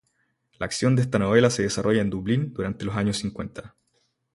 La 0.57 0.65
acción 0.65 0.95
de 0.95 1.03
esta 1.03 1.19
novela 1.19 1.51
se 1.51 1.61
desarrolla 1.61 2.01
en 2.01 2.09
Dublín 2.09 2.53
durante 2.55 2.85
los 2.85 2.95
años 2.95 3.17
cincuenta. 3.17 3.75